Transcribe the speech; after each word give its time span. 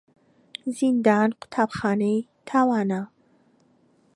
زیندان 0.77 1.29
قوتابخانەی 1.39 2.17
تاوانە. 2.47 3.01